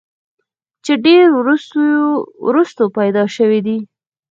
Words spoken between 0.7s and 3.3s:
چې ډېر وروستو پېدا